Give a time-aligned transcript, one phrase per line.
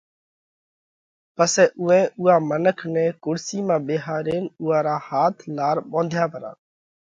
[1.35, 6.51] پسئہ اُوئي اُوئا منک نئہ ڪُرسِي مانه ٻيهارينَ اُوئا را هاٿ لار ٻونڌيا پرا